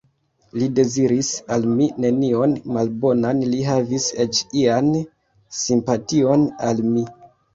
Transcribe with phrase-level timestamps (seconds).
[0.59, 4.89] Li deziris al mi nenion malbonan; li havis eĉ ian
[5.59, 7.05] simpation al mi.